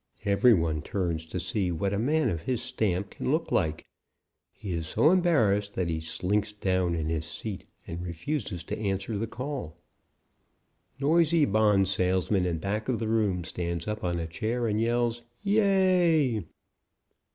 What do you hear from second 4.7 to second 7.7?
is so embarrassed that he slinks down in his seat